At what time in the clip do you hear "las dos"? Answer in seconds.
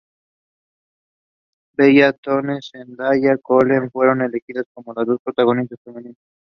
4.95-5.19